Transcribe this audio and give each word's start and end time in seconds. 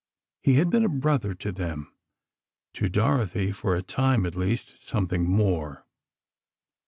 He 0.41 0.55
had 0.55 0.71
been 0.71 0.83
a 0.83 0.89
brother 0.89 1.35
to 1.35 1.51
them—to 1.51 2.89
Dorothy, 2.89 3.51
for 3.51 3.75
a 3.75 3.83
time, 3.83 4.25
at 4.25 4.35
least, 4.35 4.83
something 4.83 5.29
more. 5.29 5.85